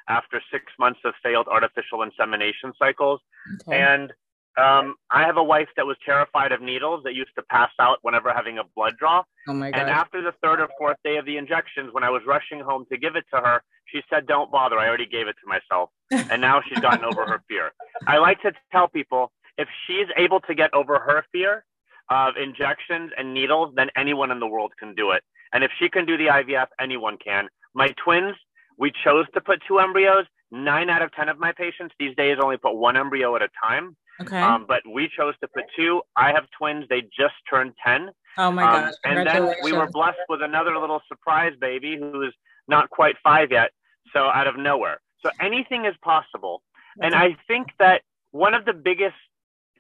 after 0.10 0.41
six 0.51 0.65
months 0.79 1.00
of 1.05 1.13
failed 1.24 1.48
artificial 1.48 2.03
insemination 2.03 2.74
cycles. 2.77 3.22
Okay. 3.62 3.79
and 3.79 4.12
um, 4.57 4.95
I 5.10 5.24
have 5.24 5.38
a 5.38 5.43
wife 5.43 5.69
that 5.75 5.86
was 5.86 5.98
terrified 6.05 6.51
of 6.51 6.62
needles 6.62 7.03
that 7.05 7.15
used 7.15 7.31
to 7.38 7.43
pass 7.43 7.72
out 7.79 7.98
whenever 8.03 8.31
having 8.31 8.60
a 8.60 8.63
blood 8.75 8.95
draw. 8.98 9.24
Oh 9.48 9.53
my 9.53 9.72
God. 9.72 9.79
And 9.79 9.89
after 9.89 10.22
the 10.22 10.33
third 10.43 10.60
or 10.60 10.69
fourth 10.77 10.98
day 11.03 11.17
of 11.17 11.25
the 11.25 11.38
injections, 11.38 11.89
when 11.91 12.03
I 12.03 12.10
was 12.10 12.22
rushing 12.27 12.60
home 12.60 12.86
to 12.91 12.98
give 12.98 13.15
it 13.15 13.25
to 13.33 13.41
her, 13.41 13.63
she 13.88 14.01
said, 14.10 14.27
Don't 14.27 14.51
bother. 14.51 14.77
I 14.77 14.88
already 14.88 15.07
gave 15.07 15.27
it 15.27 15.36
to 15.43 15.48
myself. 15.48 15.89
And 16.31 16.41
now 16.41 16.62
she's 16.67 16.79
gotten 16.79 17.03
over 17.03 17.25
her 17.25 17.41
fear. 17.48 17.72
I 18.05 18.17
like 18.19 18.41
to 18.43 18.51
tell 18.72 18.88
people 18.88 19.31
if 19.57 19.67
she's 19.88 20.07
able 20.15 20.39
to 20.41 20.53
get 20.53 20.72
over 20.74 21.00
her 21.00 21.25
fear 21.31 21.65
of 22.10 22.36
injections 22.38 23.12
and 23.17 23.33
needles, 23.33 23.74
then 23.75 23.89
anyone 23.95 24.29
in 24.29 24.39
the 24.39 24.48
world 24.48 24.74
can 24.77 24.93
do 24.93 25.12
it. 25.12 25.24
And 25.53 25.63
if 25.63 25.72
she 25.79 25.89
can 25.89 26.05
do 26.05 26.17
the 26.17 26.27
IVF, 26.27 26.67
anyone 26.79 27.17
can. 27.17 27.48
My 27.74 27.93
twins, 28.03 28.36
we 28.77 28.91
chose 29.03 29.25
to 29.33 29.41
put 29.41 29.62
two 29.67 29.79
embryos 29.79 30.25
nine 30.53 30.89
out 30.89 31.01
of 31.01 31.12
10 31.13 31.29
of 31.29 31.39
my 31.39 31.51
patients 31.51 31.93
these 32.00 32.15
days 32.15 32.38
only 32.41 32.57
put 32.57 32.75
one 32.75 32.95
embryo 32.95 33.36
at 33.36 33.41
a 33.41 33.50
time. 33.62 33.98
Okay. 34.22 34.39
Um, 34.39 34.65
but 34.67 34.81
we 34.89 35.10
chose 35.17 35.33
to 35.41 35.48
put 35.48 35.63
two. 35.75 36.01
I 36.15 36.31
have 36.31 36.45
twins. 36.57 36.86
They 36.89 37.01
just 37.01 37.33
turned 37.50 37.74
10. 37.86 38.12
Oh 38.38 38.51
my 38.51 38.63
um, 38.63 38.83
gosh. 38.83 38.93
And 39.03 39.27
then 39.27 39.55
we 39.63 39.74
were 39.74 39.89
blessed 39.89 40.19
with 40.29 40.41
another 40.43 40.77
little 40.77 41.01
surprise 41.07 41.53
baby 41.60 41.98
who 41.98 42.22
is 42.22 42.33
not 42.67 42.89
quite 42.91 43.15
five 43.24 43.51
yet. 43.51 43.72
So 44.13 44.19
out 44.25 44.48
of 44.48 44.55
nowhere. 44.55 45.01
So 45.24 45.31
anything 45.41 45.86
is 45.86 45.95
possible. 46.03 46.62
And 47.01 47.15
I 47.15 47.36
think 47.48 47.69
that 47.79 48.03
one 48.31 48.53
of 48.53 48.65
the 48.65 48.74
biggest 48.74 49.15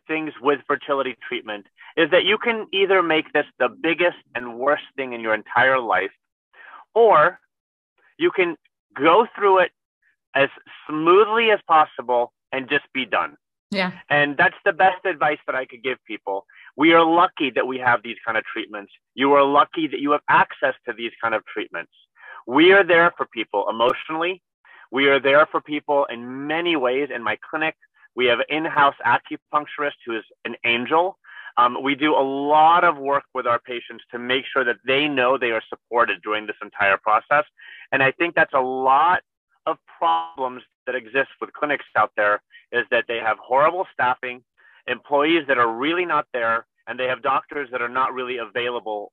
things 0.07 0.33
with 0.41 0.59
fertility 0.67 1.15
treatment 1.27 1.67
is 1.95 2.09
that 2.09 2.25
you 2.25 2.37
can 2.37 2.65
either 2.73 3.03
make 3.03 3.31
this 3.33 3.45
the 3.59 3.69
biggest 3.69 4.17
and 4.33 4.57
worst 4.57 4.83
thing 4.95 5.13
in 5.13 5.21
your 5.21 5.35
entire 5.35 5.79
life, 5.79 6.11
or 6.95 7.39
you 8.17 8.31
can 8.31 8.55
go 8.95 9.27
through 9.35 9.59
it 9.59 9.71
as 10.35 10.49
smoothly 10.87 11.51
as 11.51 11.59
possible 11.67 12.33
and 12.51 12.69
just 12.69 12.85
be 12.93 13.05
done. 13.05 13.35
Yeah. 13.71 13.91
And 14.09 14.37
that's 14.37 14.55
the 14.65 14.73
best 14.73 15.03
advice 15.05 15.39
that 15.47 15.55
I 15.55 15.65
could 15.65 15.83
give 15.83 15.97
people. 16.05 16.45
We 16.77 16.93
are 16.93 17.03
lucky 17.03 17.49
that 17.51 17.65
we 17.65 17.79
have 17.79 18.03
these 18.03 18.17
kind 18.25 18.37
of 18.37 18.43
treatments. 18.45 18.91
You 19.15 19.33
are 19.33 19.43
lucky 19.43 19.87
that 19.87 19.99
you 19.99 20.11
have 20.11 20.21
access 20.29 20.75
to 20.87 20.93
these 20.93 21.11
kind 21.21 21.33
of 21.33 21.43
treatments. 21.45 21.91
We 22.45 22.71
are 22.71 22.83
there 22.83 23.11
for 23.17 23.25
people 23.33 23.67
emotionally. 23.69 24.43
We 24.91 25.07
are 25.07 25.19
there 25.19 25.47
for 25.47 25.59
people 25.59 26.05
in 26.05 26.45
many 26.47 26.75
ways. 26.75 27.09
In 27.13 27.23
my 27.23 27.37
clinic, 27.49 27.75
we 28.15 28.25
have 28.27 28.39
an 28.39 28.45
in-house 28.49 28.95
acupuncturist 29.05 29.97
who 30.05 30.17
is 30.17 30.23
an 30.45 30.55
angel. 30.65 31.17
Um, 31.57 31.81
we 31.81 31.95
do 31.95 32.13
a 32.15 32.21
lot 32.21 32.83
of 32.83 32.97
work 32.97 33.23
with 33.33 33.47
our 33.47 33.59
patients 33.59 34.03
to 34.11 34.19
make 34.19 34.45
sure 34.51 34.63
that 34.63 34.77
they 34.85 35.07
know 35.07 35.37
they 35.37 35.51
are 35.51 35.63
supported 35.69 36.21
during 36.21 36.45
this 36.45 36.55
entire 36.61 36.97
process. 36.97 37.45
And 37.91 38.03
I 38.03 38.11
think 38.11 38.35
that's 38.35 38.53
a 38.53 38.61
lot 38.61 39.21
of 39.65 39.77
problems 39.97 40.63
that 40.85 40.95
exist 40.95 41.29
with 41.39 41.51
clinics 41.53 41.85
out 41.95 42.11
there 42.15 42.41
is 42.71 42.85
that 42.91 43.05
they 43.07 43.17
have 43.17 43.37
horrible 43.39 43.87
staffing, 43.93 44.43
employees 44.87 45.43
that 45.47 45.57
are 45.57 45.71
really 45.71 46.05
not 46.05 46.27
there, 46.33 46.65
and 46.87 46.99
they 46.99 47.05
have 47.05 47.21
doctors 47.21 47.69
that 47.71 47.81
are 47.81 47.89
not 47.89 48.13
really 48.13 48.37
available 48.37 49.11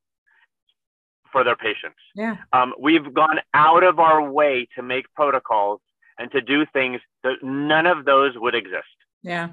for 1.31 1.45
their 1.45 1.57
patients. 1.57 1.99
Yeah. 2.15 2.37
Um, 2.53 2.75
we've 2.79 3.15
gone 3.15 3.39
out 3.55 3.85
of 3.85 3.99
our 3.99 4.29
way 4.31 4.67
to 4.77 4.83
make 4.83 5.07
protocols 5.15 5.81
and 6.19 6.31
to 6.33 6.41
do 6.41 6.67
things 6.73 7.01
that 7.23 7.37
none 7.43 7.87
of 7.87 8.05
those 8.05 8.33
would 8.37 8.55
exist. 8.55 8.85
Yeah. 9.23 9.51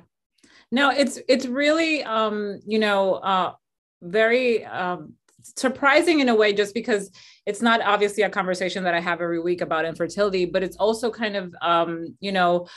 No, 0.71 0.89
it's 0.89 1.19
it's 1.29 1.45
really 1.45 2.03
um, 2.03 2.59
you 2.65 2.79
know, 2.79 3.15
uh 3.15 3.53
very 4.01 4.65
um 4.65 5.13
surprising 5.55 6.19
in 6.19 6.29
a 6.29 6.35
way 6.35 6.53
just 6.53 6.73
because 6.73 7.11
it's 7.45 7.61
not 7.61 7.81
obviously 7.81 8.23
a 8.23 8.29
conversation 8.29 8.83
that 8.83 8.93
I 8.93 8.99
have 8.99 9.21
every 9.21 9.39
week 9.39 9.61
about 9.61 9.85
infertility, 9.85 10.45
but 10.45 10.63
it's 10.63 10.77
also 10.77 11.11
kind 11.11 11.35
of 11.35 11.55
um, 11.61 12.15
you 12.19 12.31
know, 12.31 12.67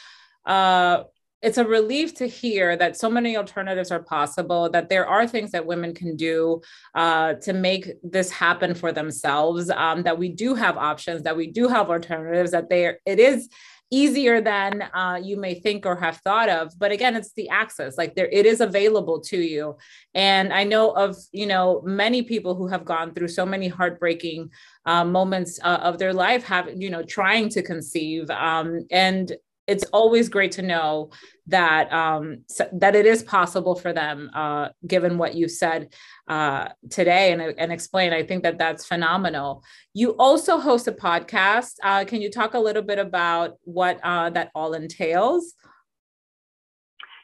uh 0.47 1.05
it's 1.43 1.59
a 1.59 1.65
relief 1.65 2.15
to 2.15 2.27
hear 2.27 2.77
that 2.77 2.97
so 2.97 3.09
many 3.09 3.37
alternatives 3.37 3.91
are 3.91 4.03
possible 4.03 4.69
that 4.71 4.89
there 4.89 5.07
are 5.07 5.27
things 5.27 5.53
that 5.53 5.65
women 5.65 5.95
can 5.95 6.17
do 6.17 6.61
uh, 6.95 7.35
to 7.35 7.53
make 7.53 7.91
this 8.03 8.31
happen 8.31 8.75
for 8.75 8.93
themselves 8.93 9.71
um, 9.71 10.03
that 10.03 10.19
we 10.19 10.29
do 10.29 10.55
have 10.55 10.77
options 10.77 11.23
that 11.23 11.37
we 11.37 11.47
do 11.47 11.69
have 11.69 11.89
alternatives 11.89 12.51
that 12.51 12.69
there 12.69 12.99
it 13.07 13.19
is 13.19 13.49
easier 13.91 14.41
than 14.41 14.83
uh, 14.95 15.19
you 15.23 15.37
may 15.37 15.55
think 15.55 15.85
or 15.85 15.97
have 15.97 16.19
thought 16.19 16.49
of 16.49 16.73
but 16.79 16.93
again 16.93 17.17
it's 17.17 17.33
the 17.33 17.49
access 17.49 17.99
like 17.99 18.15
there 18.15 18.29
it 18.31 18.47
is 18.47 18.61
available 18.61 19.21
to 19.21 19.37
you. 19.37 19.77
And 20.15 20.53
i 20.53 20.65
know 20.65 20.91
of 20.93 21.17
you 21.33 21.47
know 21.47 21.83
many 21.85 22.23
people 22.23 22.55
who 22.55 22.67
have 22.69 22.85
gone 22.85 23.15
through 23.15 23.29
so 23.29 23.45
many 23.45 23.69
heartbreaking 23.69 24.51
uh, 24.87 25.05
moments 25.05 25.59
uh, 25.63 25.81
of 25.83 25.99
their 25.99 26.13
life 26.13 26.45
have 26.45 26.69
you 26.75 26.91
know 26.91 27.03
trying 27.03 27.49
to 27.51 27.63
conceive 27.63 28.31
um, 28.31 28.87
and 28.91 29.33
it's 29.71 29.85
always 29.93 30.29
great 30.29 30.51
to 30.53 30.63
know 30.63 31.11
that 31.47 31.93
um, 31.93 32.43
so, 32.49 32.69
that 32.73 32.97
it 32.97 33.07
is 33.07 33.23
possible 33.23 33.77
for 33.77 33.93
them, 33.93 34.29
uh, 34.35 34.71
given 34.85 35.17
what 35.17 35.37
you 35.37 35.49
said 35.49 35.95
uh, 36.27 36.69
today 36.91 37.33
and, 37.33 37.41
and 37.41 37.71
explain. 37.71 38.13
I 38.13 38.25
think 38.25 38.43
that 38.43 38.59
that's 38.59 38.85
phenomenal. 38.85 39.63
You 39.95 40.11
also 40.19 40.59
host 40.59 40.89
a 40.89 40.93
podcast. 40.93 41.75
Uh, 41.85 42.05
can 42.05 42.21
you 42.21 42.31
talk 42.31 42.55
a 42.55 42.59
little 42.59 42.83
bit 42.83 42.99
about 42.99 43.59
what 43.63 44.01
uh, 44.03 44.31
that 44.31 44.51
all 44.57 44.75
entails? 44.75 45.55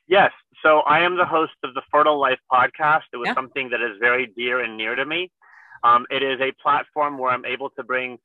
Yes. 0.06 0.30
So 0.62 0.80
I 0.80 1.00
am 1.00 1.16
the 1.16 1.26
host 1.26 1.52
of 1.64 1.74
the 1.74 1.82
Fertile 1.90 2.20
Life 2.20 2.38
podcast. 2.50 3.02
It 3.12 3.16
was 3.16 3.26
yeah. 3.26 3.34
something 3.34 3.70
that 3.70 3.80
is 3.80 3.96
very 4.00 4.32
dear 4.36 4.60
and 4.60 4.76
near 4.76 4.94
to 4.94 5.04
me. 5.04 5.32
Um, 5.82 6.06
it 6.10 6.22
is 6.22 6.40
a 6.40 6.52
platform 6.62 7.18
where 7.18 7.32
I'm 7.32 7.44
able 7.44 7.70
to 7.70 7.82
bring 7.82 8.18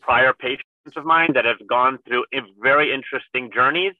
prior 0.00 0.32
patients 0.32 0.69
of 0.96 1.04
mine 1.04 1.32
that 1.34 1.44
have 1.44 1.66
gone 1.66 1.98
through 2.06 2.24
very 2.60 2.92
interesting 2.92 3.50
journeys. 3.52 3.94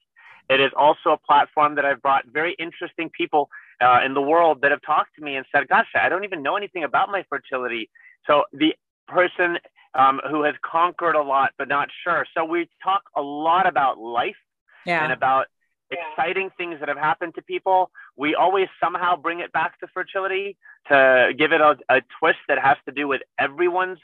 It 0.49 0.59
is 0.59 0.71
also 0.75 1.11
a 1.11 1.17
platform 1.17 1.75
that 1.75 1.85
I've 1.85 2.01
brought 2.01 2.25
very 2.27 2.55
interesting 2.59 3.09
people 3.09 3.49
uh, 3.79 3.99
in 4.05 4.13
the 4.13 4.21
world 4.21 4.61
that 4.61 4.71
have 4.71 4.81
talked 4.81 5.15
to 5.15 5.23
me 5.23 5.35
and 5.35 5.45
said, 5.51 5.67
"Gosh, 5.67 5.87
I 5.95 6.09
don't 6.09 6.23
even 6.23 6.43
know 6.43 6.57
anything 6.57 6.83
about 6.83 7.09
my 7.09 7.23
fertility." 7.29 7.89
So 8.27 8.43
the 8.51 8.73
person 9.07 9.57
um, 9.93 10.21
who 10.29 10.43
has 10.43 10.55
conquered 10.61 11.15
a 11.15 11.23
lot 11.23 11.51
but 11.57 11.67
not 11.67 11.89
sure. 12.03 12.25
So 12.35 12.45
we 12.45 12.69
talk 12.83 13.03
a 13.15 13.21
lot 13.21 13.67
about 13.67 13.97
life 13.97 14.35
yeah. 14.85 15.03
and 15.03 15.13
about 15.13 15.47
exciting 15.91 16.49
things 16.57 16.79
that 16.79 16.87
have 16.87 16.97
happened 16.97 17.35
to 17.35 17.41
people. 17.41 17.91
We 18.15 18.35
always 18.35 18.67
somehow 18.81 19.17
bring 19.17 19.41
it 19.41 19.51
back 19.51 19.79
to 19.79 19.87
fertility 19.93 20.57
to 20.87 21.33
give 21.37 21.51
it 21.51 21.61
a, 21.61 21.77
a 21.89 22.01
twist 22.19 22.39
that 22.47 22.59
has 22.59 22.77
to 22.85 22.91
do 22.91 23.07
with 23.07 23.21
everyone's 23.37 23.99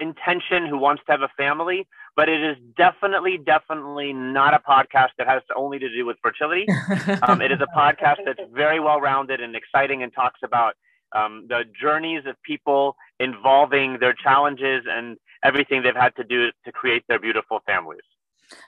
intention 0.00 0.66
who 0.66 0.78
wants 0.78 1.02
to 1.06 1.12
have 1.12 1.22
a 1.22 1.30
family, 1.36 1.86
but 2.18 2.28
it 2.28 2.42
is 2.42 2.56
definitely, 2.76 3.38
definitely 3.38 4.12
not 4.12 4.52
a 4.52 4.58
podcast 4.58 5.10
that 5.18 5.28
has 5.28 5.40
only 5.54 5.78
to 5.78 5.88
do 5.88 6.04
with 6.04 6.16
fertility. 6.20 6.66
um, 7.22 7.40
it 7.40 7.52
is 7.52 7.60
a 7.60 7.78
podcast 7.78 8.16
that's 8.26 8.40
very 8.52 8.80
well 8.80 9.00
rounded 9.00 9.40
and 9.40 9.54
exciting 9.54 10.02
and 10.02 10.12
talks 10.12 10.40
about 10.42 10.74
um, 11.14 11.46
the 11.48 11.62
journeys 11.80 12.26
of 12.26 12.34
people 12.42 12.96
involving 13.20 13.98
their 14.00 14.12
challenges 14.12 14.82
and 14.90 15.16
everything 15.44 15.84
they've 15.84 15.94
had 15.94 16.16
to 16.16 16.24
do 16.24 16.50
to 16.64 16.72
create 16.72 17.04
their 17.08 17.20
beautiful 17.20 17.60
families. 17.64 18.02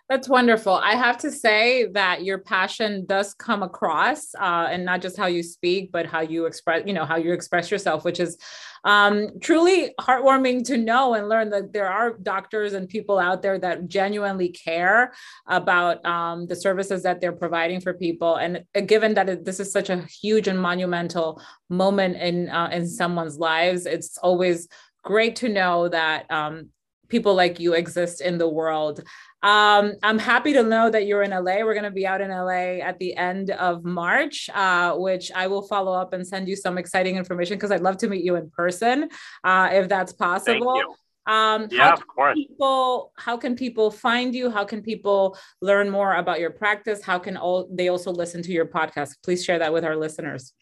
That's 0.08 0.28
wonderful. 0.28 0.74
I 0.74 0.94
have 0.94 1.18
to 1.18 1.30
say 1.30 1.86
that 1.92 2.24
your 2.24 2.38
passion 2.38 3.06
does 3.06 3.34
come 3.34 3.62
across, 3.62 4.34
uh, 4.34 4.66
and 4.70 4.84
not 4.84 5.00
just 5.00 5.16
how 5.16 5.26
you 5.26 5.42
speak, 5.42 5.92
but 5.92 6.06
how 6.06 6.20
you 6.20 6.46
express, 6.46 6.82
you 6.86 6.92
know, 6.92 7.04
how 7.04 7.16
you 7.16 7.32
express 7.32 7.70
yourself, 7.70 8.04
which 8.04 8.20
is 8.20 8.36
um, 8.84 9.38
truly 9.40 9.94
heartwarming 10.00 10.64
to 10.64 10.76
know 10.76 11.14
and 11.14 11.28
learn 11.28 11.50
that 11.50 11.72
there 11.72 11.88
are 11.88 12.16
doctors 12.22 12.72
and 12.72 12.88
people 12.88 13.18
out 13.18 13.42
there 13.42 13.58
that 13.58 13.88
genuinely 13.88 14.48
care 14.48 15.12
about 15.46 16.04
um, 16.04 16.46
the 16.46 16.56
services 16.56 17.02
that 17.02 17.20
they're 17.20 17.32
providing 17.32 17.80
for 17.80 17.94
people. 17.94 18.36
And 18.36 18.64
uh, 18.74 18.80
given 18.80 19.14
that 19.14 19.28
it, 19.28 19.44
this 19.44 19.60
is 19.60 19.70
such 19.70 19.90
a 19.90 20.02
huge 20.02 20.48
and 20.48 20.60
monumental 20.60 21.40
moment 21.68 22.16
in 22.16 22.48
uh, 22.48 22.70
in 22.72 22.88
someone's 22.88 23.38
lives, 23.38 23.86
it's 23.86 24.18
always 24.18 24.68
great 25.02 25.36
to 25.36 25.48
know 25.48 25.88
that 25.88 26.30
um, 26.30 26.70
people 27.08 27.34
like 27.34 27.60
you 27.60 27.74
exist 27.74 28.20
in 28.20 28.38
the 28.38 28.48
world. 28.48 29.02
Um, 29.42 29.94
I'm 30.02 30.18
happy 30.18 30.52
to 30.52 30.62
know 30.62 30.90
that 30.90 31.06
you're 31.06 31.22
in 31.22 31.30
LA. 31.30 31.64
We're 31.64 31.74
going 31.74 31.84
to 31.84 31.90
be 31.90 32.06
out 32.06 32.20
in 32.20 32.30
LA 32.30 32.80
at 32.84 32.98
the 32.98 33.16
end 33.16 33.50
of 33.50 33.84
March, 33.84 34.50
uh, 34.52 34.94
which 34.96 35.32
I 35.34 35.46
will 35.46 35.62
follow 35.62 35.92
up 35.92 36.12
and 36.12 36.26
send 36.26 36.46
you 36.46 36.56
some 36.56 36.76
exciting 36.76 37.16
information 37.16 37.56
because 37.56 37.70
I'd 37.70 37.80
love 37.80 37.96
to 37.98 38.08
meet 38.08 38.22
you 38.22 38.36
in 38.36 38.50
person 38.50 39.08
uh, 39.42 39.70
if 39.72 39.88
that's 39.88 40.12
possible. 40.12 40.96
Um, 41.26 41.68
yeah, 41.70 41.92
of 41.92 42.06
course. 42.06 42.34
People, 42.34 43.12
how 43.16 43.36
can 43.36 43.54
people 43.54 43.90
find 43.90 44.34
you? 44.34 44.50
How 44.50 44.64
can 44.64 44.82
people 44.82 45.38
learn 45.62 45.88
more 45.88 46.16
about 46.16 46.40
your 46.40 46.50
practice? 46.50 47.02
How 47.02 47.18
can 47.18 47.36
all, 47.36 47.68
they 47.72 47.88
also 47.88 48.10
listen 48.10 48.42
to 48.42 48.52
your 48.52 48.66
podcast? 48.66 49.16
Please 49.22 49.44
share 49.44 49.58
that 49.58 49.72
with 49.72 49.84
our 49.84 49.96
listeners. 49.96 50.52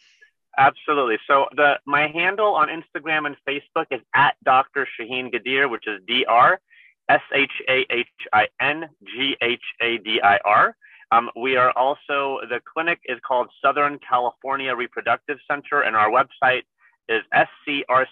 Absolutely. 0.57 1.19
So 1.29 1.47
the 1.55 1.79
my 1.87 2.09
handle 2.09 2.55
on 2.55 2.69
Instagram 2.69 3.27
and 3.27 3.37
Facebook 3.49 3.87
is 3.93 4.01
at 4.15 4.35
Dr. 4.45 4.89
Shahin 4.97 5.31
Ghadir, 5.31 5.71
which 5.71 5.87
is 5.87 6.01
D 6.07 6.25
R 6.29 6.61
S 7.09 7.23
H 7.35 7.53
A 7.69 7.87
H 7.91 8.07
I 8.33 8.49
N 8.61 8.89
G 9.05 9.37
H 9.41 9.63
A 9.81 9.99
D 9.99 10.21
I 10.23 10.39
R. 10.45 10.77
Um, 11.11 11.31
we 11.37 11.57
are 11.57 11.73
also, 11.73 12.41
the 12.51 12.61
clinic 12.71 13.01
is 13.07 13.19
called 13.27 13.49
Southern 13.65 13.99
California 14.07 14.75
Reproductive 14.75 15.39
Center, 15.51 15.81
and 15.81 15.97
our 15.97 16.11
website 16.11 16.65
is 17.09 17.23
scrcivf.com. 17.67 18.11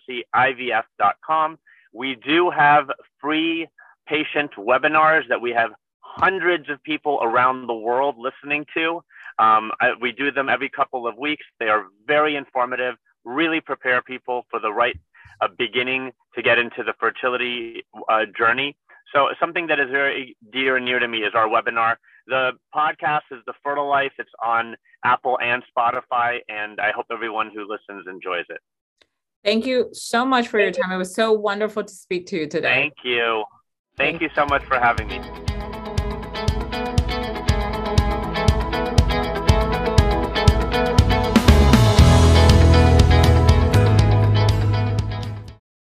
We 1.93 2.15
do 2.15 2.51
have 2.51 2.91
free 3.21 3.69
patient 4.07 4.53
webinars 4.57 5.29
that 5.29 5.41
we 5.41 5.51
have 5.51 5.73
hundreds 6.01 6.71
of 6.71 6.83
people 6.83 7.19
around 7.23 7.67
the 7.67 7.75
world 7.75 8.17
listening 8.19 8.65
to. 8.75 9.03
Um, 9.39 9.73
I, 9.81 9.93
we 10.01 10.13
do 10.13 10.31
them 10.31 10.49
every 10.49 10.71
couple 10.71 11.07
of 11.07 11.19
weeks. 11.19 11.45
They 11.61 11.69
are 11.69 11.85
very 12.07 12.37
informative, 12.37 12.95
really 13.25 13.61
prepare 13.61 14.01
people 14.01 14.47
for 14.51 14.59
the 14.59 14.73
right 14.73 14.99
uh, 15.43 15.49
beginning 15.59 16.13
to 16.35 16.43
get 16.43 16.59
into 16.59 16.83
the 16.83 16.95
fertility 16.99 17.85
uh, 18.09 18.25
journey. 18.37 18.77
So 19.15 19.29
something 19.39 19.67
that 19.69 19.79
is 19.79 19.91
very 19.91 20.37
dear 20.53 20.77
and 20.77 20.85
near 20.85 20.99
to 20.99 21.09
me 21.09 21.19
is 21.19 21.33
our 21.35 21.49
webinar. 21.49 21.97
The 22.27 22.53
podcast 22.75 23.23
is 23.31 23.39
The 23.47 23.55
Fertile 23.63 23.89
Life. 23.89 24.13
It's 24.19 24.31
on 24.45 24.77
Apple 25.05 25.39
and 25.41 25.63
Spotify, 25.77 26.39
and 26.49 26.81
I 26.81 26.91
hope 26.91 27.07
everyone 27.11 27.51
who 27.55 27.67
listens 27.69 28.07
enjoys 28.09 28.45
it. 28.49 28.61
Thank 29.45 29.65
you 29.65 29.91
so 29.93 30.25
much 30.25 30.49
for 30.49 30.59
your 30.59 30.73
time. 30.73 30.91
It 30.91 30.97
was 30.97 31.15
so 31.15 31.33
wonderful 31.33 31.85
to 31.85 31.93
speak 31.93 32.27
to 32.27 32.37
you 32.37 32.47
today. 32.49 32.69
Thank 32.69 32.95
you. 33.05 33.45
Thank 33.97 34.21
you 34.21 34.29
so 34.35 34.45
much 34.45 34.65
for 34.65 34.79
having 34.79 35.07
me. 35.07 35.46